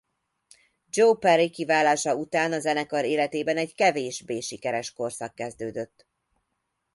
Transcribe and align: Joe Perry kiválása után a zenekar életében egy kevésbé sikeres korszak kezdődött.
Joe 0.89 1.13
Perry 1.15 1.49
kiválása 1.49 2.15
után 2.15 2.51
a 2.53 2.59
zenekar 2.59 3.05
életében 3.05 3.57
egy 3.57 3.75
kevésbé 3.75 4.39
sikeres 4.39 4.93
korszak 4.93 5.35
kezdődött. 5.35 6.07